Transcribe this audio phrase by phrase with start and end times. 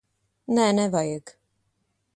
[0.59, 1.37] Nē, nevajag.